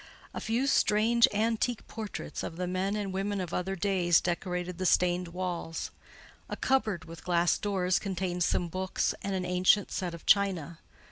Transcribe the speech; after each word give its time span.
A 0.33 0.41
few 0.41 0.65
strange, 0.65 1.27
antique 1.31 1.87
portraits 1.87 2.41
of 2.41 2.55
the 2.57 2.65
men 2.65 2.95
and 2.95 3.13
women 3.13 3.39
of 3.39 3.53
other 3.53 3.75
days 3.75 4.19
decorated 4.19 4.79
the 4.79 4.85
stained 4.87 5.27
walls; 5.27 5.91
a 6.49 6.55
cupboard 6.57 7.05
with 7.05 7.23
glass 7.23 7.55
doors 7.59 7.99
contained 7.99 8.43
some 8.43 8.67
books 8.67 9.13
and 9.21 9.35
an 9.35 9.45
ancient 9.45 9.91
set 9.91 10.15
of 10.15 10.25
china. 10.25 10.79